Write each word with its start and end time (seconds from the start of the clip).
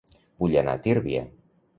Vull 0.43 0.55
anar 0.61 0.73
a 0.77 0.81
Tírvia 0.87 1.21